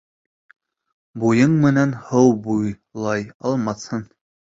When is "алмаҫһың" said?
3.51-4.03